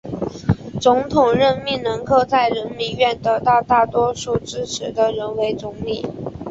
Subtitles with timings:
[0.79, 6.03] 总统任命能够在人民院得到大多数支持的人为总理。